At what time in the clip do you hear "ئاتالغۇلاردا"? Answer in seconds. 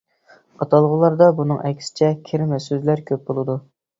0.63-1.27